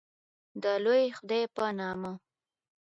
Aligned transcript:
د 0.63 0.65
لوی 0.83 1.03
خدای 1.17 1.43
په 1.55 1.65
نامه 1.79 2.13